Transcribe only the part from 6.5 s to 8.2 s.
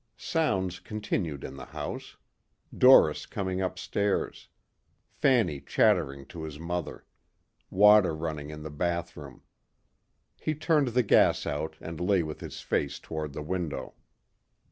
mother. Water